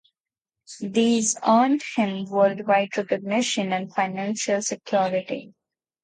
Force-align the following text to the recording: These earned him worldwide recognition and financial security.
These 0.79 1.37
earned 1.47 1.83
him 1.95 2.25
worldwide 2.25 2.95
recognition 2.97 3.71
and 3.71 3.93
financial 3.93 4.59
security. 4.63 5.53